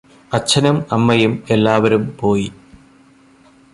അച്ഛനും 0.31 0.77
അമ്മയും 0.91 1.33
എല്ലാവരും 1.49 2.03
പോയി 2.19 2.47